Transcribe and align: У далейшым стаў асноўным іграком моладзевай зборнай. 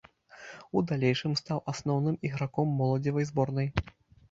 У 0.79 0.81
далейшым 0.91 1.35
стаў 1.41 1.61
асноўным 1.75 2.19
іграком 2.31 2.75
моладзевай 2.83 3.31
зборнай. 3.35 3.73